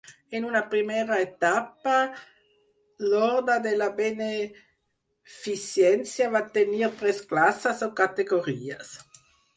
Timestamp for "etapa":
1.25-1.97